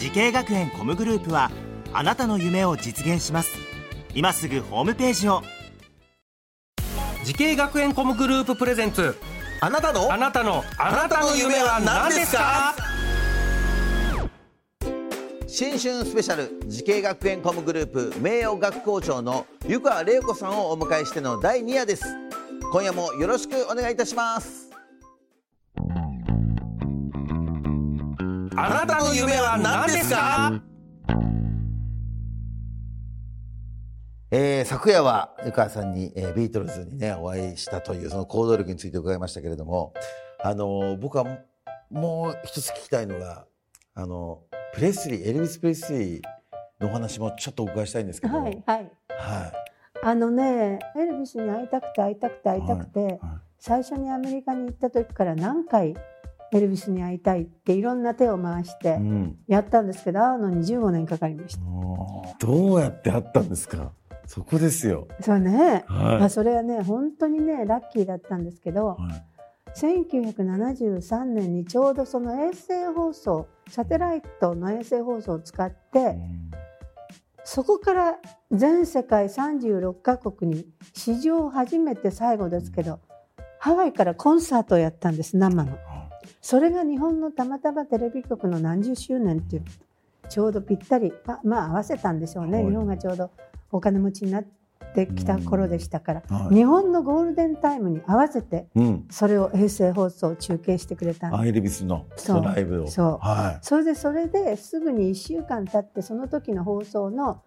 [0.00, 1.50] 滋慶学園 COMグループは
[1.92, 3.50] あなたの夢を実現します。
[4.14, 5.42] 今すぐホームページを。
[7.22, 9.14] 滋慶学園 COMグループプレゼンツ。
[9.60, 10.10] あなたの？
[10.10, 12.74] あなたのあなたの夢は何ですか？
[15.46, 22.04] 新春スペシャル滋慶学園 COMグループ名誉学校長の湯川れい子さんをお迎えしての第2夜です。
[22.72, 24.69] 今夜もよろしくお願いいたします
[28.62, 30.62] あなたの夢は何ですか？
[34.30, 39.94] えー、昨夜は湯川さんに、えー、ビートルズにねお会いしたというその行動力について伺いましたけれども
[40.44, 41.24] あのー僕は
[41.90, 43.46] もう一つ聞きたいのが
[43.94, 44.42] あの
[44.74, 46.22] プレスリーエルビス・プレスリー
[46.80, 48.36] のお話もちょっとお伺いしたいんですけど。
[48.36, 48.76] はいはい。
[48.76, 48.90] はい。
[50.02, 53.18] あのね、エルビスに会いたくて会いたくて会いたくて、はい。
[53.58, 55.94] 最初にアメリカに行った時から何回
[56.52, 59.38] エルビスに会いたいっていろんな手を回してうん。
[59.46, 61.60] やったんですけど、会うのに15年かかりました。
[62.46, 63.92] どうやって会ったんですか？
[64.26, 65.08] そこですよ。
[65.20, 65.84] そうね。
[65.86, 66.18] はい。
[66.18, 69.76] まあそれはね、本当にね、ラッキーだったんですけど、はい。
[69.76, 76.16] 1973年にちょうどその衛星放送、サテライトの衛星放送を使って、
[77.44, 78.18] そこから
[78.50, 83.00] 全世界36カ国に史上初めて最後ですけど
[83.58, 85.78] ハワイからコンサートをやったんです生の
[86.40, 89.64] それが日本のたまたまテレビ局の何十周年っていう
[90.30, 92.70] ちょうどぴったりままあ合わせたんでしょうね、はい。
[92.70, 93.30] 日本がちょうど
[93.72, 94.44] お金持ちになっ
[94.94, 96.54] てきた頃でしたから、はい。
[96.54, 99.06] 日本のゴールデンタイムに合わせてうん。
[99.10, 101.30] それを衛星放送中継してくれた。
[101.30, 102.06] んアイレビスの
[102.42, 102.88] ライブを。
[102.88, 103.18] そう。
[103.20, 107.42] はそれでそれですぐに1週間経ってその時の放送の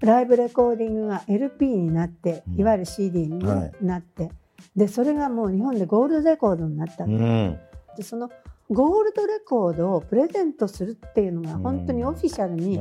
[0.00, 2.60] ライブレコーディングが LP になって、うん。
[2.60, 4.30] いわゆる CD にはいなって、
[4.74, 7.04] でそれがもう日本でゴールドレコードになった。
[7.04, 7.60] い、んでん、
[7.96, 8.30] でその
[8.70, 12.78] ゴールドレコードをプレゼントするっていうのが本当にオフィシャルに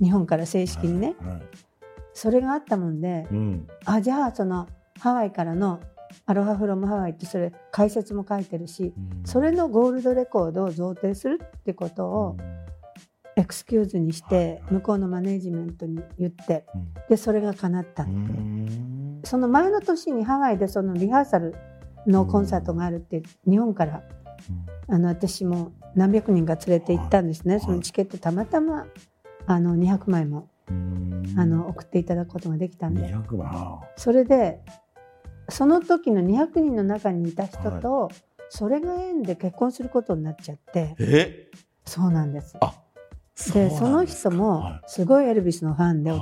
[0.00, 1.42] 日本から正式にね、はいはい。
[2.12, 3.66] それがあったもんで、うん。
[3.84, 4.68] あじゃあその
[5.00, 5.80] ハワイからの
[6.26, 8.92] 「アロハフロムハワイ」ってそれ解説も書いてるし
[9.24, 12.36] それのゴールドレコードを贈呈するってことを、
[13.36, 16.66] エクスキューズにして向こうのマネージメントに言って
[17.08, 18.04] でそれが叶った。
[18.04, 19.20] うのん。
[19.24, 21.54] その前の年にハワイでそのリハーサル
[22.06, 24.02] のコンサートがあるって日本から
[24.88, 27.60] あの私も何百人か連れて行ったんですね。
[27.60, 28.86] そのチケットたまたま
[29.46, 31.22] あの200枚もうん。
[31.36, 33.02] あの送っていただくことができたんで。
[33.02, 34.60] 200万それで
[35.48, 38.10] その時の200人の中にいた人と
[38.48, 40.94] それが縁で結婚することになっちゃって。
[40.98, 41.50] え？
[41.84, 42.56] そうなんです。
[42.60, 42.74] あ
[43.54, 46.12] でその人もすごいエルビスのファンで、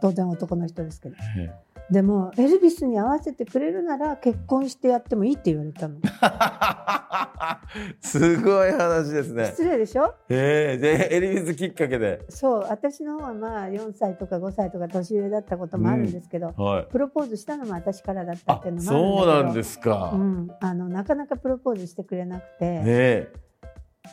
[0.00, 1.16] 当然男の人ですけど。
[1.38, 1.50] え。
[1.90, 5.96] でもエルビスに合わせてくれるなら結婚してやってもいいって言われたの
[8.00, 9.46] すごい話ですね。
[9.46, 10.14] 失礼でしょ？
[10.28, 12.24] ええでエリビスきっかけで。
[12.28, 16.86] そう私の方はまあ4歳とか5歳とか年上だったこともあるんですけど、はい。
[16.90, 23.32] プロポーズしたのも私からだったっあていうのもそうなんですか、うん、あのなかなかプロポーズしてくれなくて、ねえ。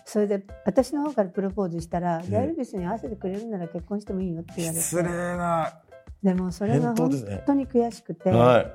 [0.05, 4.83] それで私の方からプロポーズしたら、えじゃあエルビスに合わせてくれるなら結婚してもいいよって言われて。
[4.83, 5.73] 失礼な。
[6.21, 7.11] でもそれが本
[7.45, 8.71] 当に悔しくて、はい。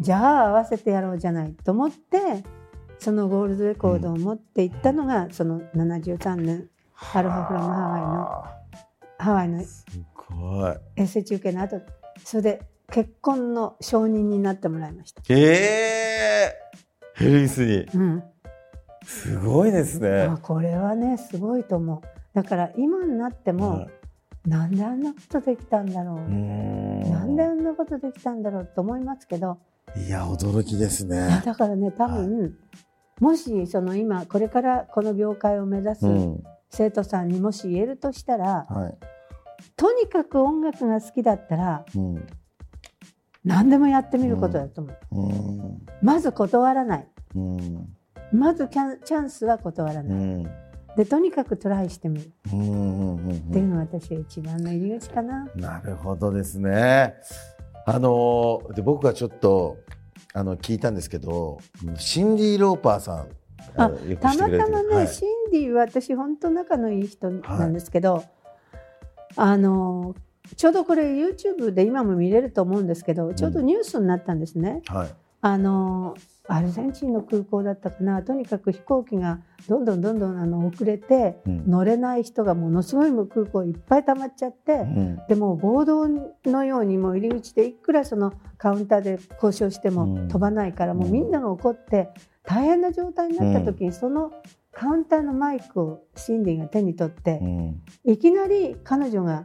[0.00, 2.18] じゃあ合わせてやろうじゃないと思って
[3.02, 6.68] そのゴールドレコードを持っていったのが、その73年
[7.12, 8.44] アルファフラムハワイの
[9.18, 9.84] ハワイのす
[10.28, 10.76] ごい。
[10.94, 11.80] 衛星中継の後
[12.24, 12.62] それで
[12.92, 15.20] 結婚の承認になってもらいました。
[15.30, 16.54] え
[17.18, 17.86] えエリビスに。
[17.92, 18.22] うん、
[19.04, 20.22] すごいですね。
[20.22, 22.00] あこれはねすごいと思う。
[22.34, 24.48] だから今になっても、はい。
[24.48, 29.58] なんであんなことできたんだろう、なんであんなことできたんだろうと思いますけど。
[29.96, 31.42] いや驚きですね。
[31.44, 32.56] だからね多分、
[33.22, 36.42] もしその今これからこの業界を目指すうん。
[36.70, 38.98] 生徒さんにもし言えるとしたら、はい。
[39.76, 42.26] とにかく音楽が好きだったらうん。
[43.44, 45.32] 何でもやってみることだと思う、う
[45.74, 45.86] ん。
[46.02, 47.08] まず断らない。
[47.36, 47.96] うん。
[48.32, 50.42] まずチャンスは断らない、うん。
[50.96, 52.32] でとにかくトライしてみる。
[52.52, 57.14] うんうんうんっていうのが私は一番の入り口かな、なるほどですね。
[57.86, 59.76] あので僕がちょっと
[60.34, 61.60] あの聞いたんですけど
[61.96, 63.28] シンディ・ローパーさん
[63.76, 65.08] たまたまね、はい。
[65.08, 68.24] シンディは私本当仲のいい人なんですけど、
[69.36, 70.14] あの
[70.56, 74.82] ちょうどこれ YouTube で今も見れると思うんですけどちょうどニュースになったんですね。
[74.88, 75.14] はい。
[75.40, 76.16] あの
[76.54, 78.22] アルゼンチンの空港だったかな。
[78.22, 81.70] とにかく飛行機がどんどんどんどんあの遅れて、うん。
[81.70, 85.18] 乗れない人がものすごい空港いっぱい溜まっちゃって、うん。
[85.28, 86.08] でもう暴動
[86.44, 90.28] のようにもう入り口でいくらそのカウンターで交渉してもうん。
[90.28, 92.10] 飛ばないから、もううんみんなが怒って
[92.44, 94.32] 大変な状態になった時に、その
[94.72, 97.82] カウンターのマイクをシンディが手に取ってう、ん。
[98.04, 99.44] いきなり彼女が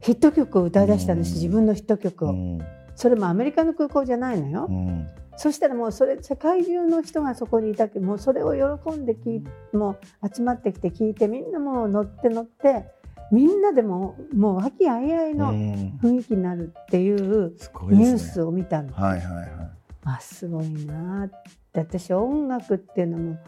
[0.00, 1.34] ヒット曲を歌い出したんです、うん。
[1.36, 2.58] 自分のヒット曲を、うん。
[2.96, 5.06] それもアメリカの空港じゃないのよ、うん
[5.40, 9.44] そしたらもうそれ世界中の人がそこにいたけどもうそれを喜んで聞い
[9.74, 12.84] もう集まってきて聞いてみんなもう乗って乗って
[13.32, 15.98] みんなでももう和気あいあいのうん。
[16.02, 19.48] 雰囲気になるっていうニュースを見たの、はいはいはい。
[20.04, 21.30] あすごいなっ
[21.72, 21.80] て。
[21.80, 23.38] 私音楽っていうのも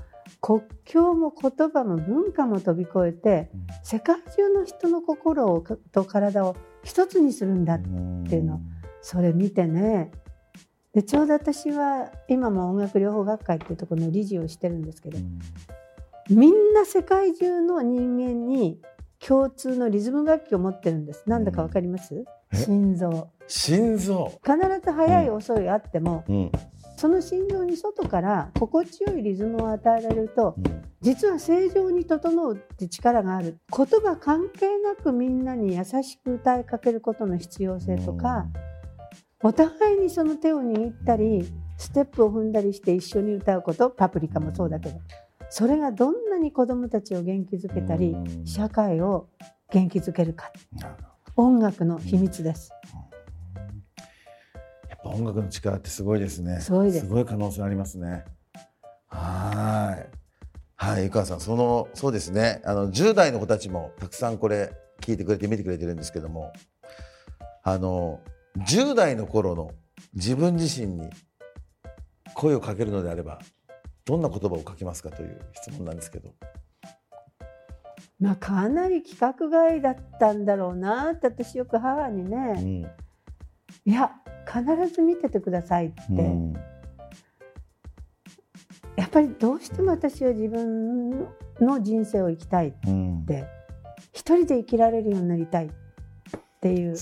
[0.41, 3.51] 国境も言葉も文化も飛び越えて
[3.83, 5.63] 世界中の人の心を
[5.93, 8.63] と体を一つにするんだっていうの。
[9.03, 10.11] それ見てね
[10.95, 15.19] でちょうど私は今も音楽療法学会っていうところの理事をしてるんですけど
[16.29, 18.79] みんな世界中の人間に
[19.19, 21.23] 共通のリズム楽器を持ってるんです。
[21.29, 22.57] なんだかわかります、え？
[22.57, 23.29] 心臓。
[23.47, 24.33] 心臓？
[24.45, 26.53] 必ず速い遅いあっても、うん。
[26.97, 30.55] その心臓に外から心地よいリズムを与えられると
[31.01, 33.59] 実は正常に整うって力がある。
[33.77, 38.47] 言葉関係なくみんなに優しく歌いかけることの必要性とか、
[39.43, 45.01] お互いにその手を握ったりステップを踏んだりして一緒に歌うことパプリカもそうだけど
[45.51, 49.29] それがどんなに子どもたちを元気づけたりうん社会を
[49.71, 50.53] 元気づけるか
[51.37, 52.73] 音楽の秘密です。
[54.91, 56.61] やっぱ音楽の力ってすごいですね。
[56.61, 58.25] すごいです可能性ありますね。
[59.09, 60.07] はーい。
[60.77, 62.61] はい、湯川さん、その、そうですね。
[62.65, 66.53] あの、10代の子たちもたくさんこれ聞いてくれて見てくれてるんですけども、
[67.63, 68.21] あの、
[68.59, 69.71] 10代の頃の
[70.15, 71.11] 自分自身に
[72.35, 73.41] 声をかけるのであれば、
[74.05, 76.35] どんな言葉をかけますかという質問なんですけど。
[78.21, 82.83] まあ、かなり規格外だったんだろうなって私よく母にうねん。
[83.85, 84.13] 「いや
[84.47, 86.55] 必ず見ててください」って、うん
[88.95, 91.27] やっぱりどうしても私は自分
[91.61, 93.27] の人生を生きたいっうん。
[93.27, 93.45] て
[94.13, 95.71] 一人で生きられるようになりたいっ
[96.61, 96.97] ていう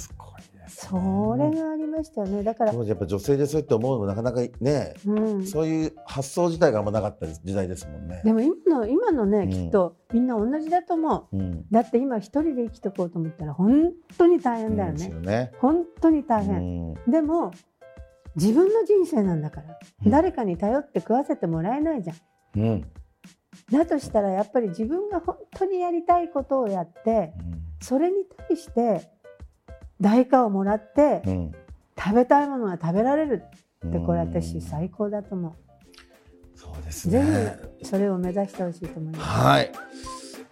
[0.71, 2.43] それがありましたよね。
[2.43, 8.23] だから、当時やっぱ女性でそうやって思うのもなかなかね、うん、そういう発想自体があんまなかった時代ですもんね。
[8.25, 9.51] でも今の今のね、うん。
[9.51, 11.37] きっとみんな同じだと思う。
[11.37, 11.65] うん。
[11.71, 15.09] だって今一人で生きていこうと思ったら本当に大変だよね。
[15.09, 15.53] よね。
[15.59, 16.95] 本当に大う変、ん。
[17.09, 17.53] でも
[18.37, 20.11] 自分の人生なんだから、うん。
[20.11, 22.17] 誰かに頼って食わせてもらえないじゃん。
[22.61, 22.87] うん。
[23.71, 27.33] だとしたらやっぱり自分が本当にやりたいことをやって
[27.81, 29.11] それに対して
[30.01, 31.53] 代価をもらってうん。
[32.03, 33.43] 食べたいものが食べられる
[33.87, 34.29] ってこれうん。
[34.33, 35.55] 私最高だと思
[36.55, 37.59] そうですう、ぜね。
[37.79, 39.25] ひそれを目指してほしいと思います。
[39.25, 39.73] はい。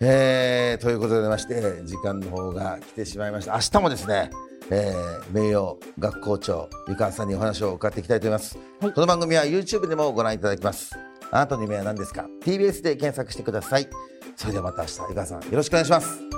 [0.00, 3.55] えー、ということでまして時間の方が来てしまいました。
[3.55, 4.31] 明日もですね、
[4.71, 8.93] えー、名誉学校長湯川さんにお話を伺っていきたいと思います、はい。
[8.93, 10.97] この番組は YouTube でもご覧いただきます。
[11.31, 13.89] あなたの夢は何ですか？TBS で検索してください。
[14.37, 16.38] それではまた明日湯川さんよろしくお願いします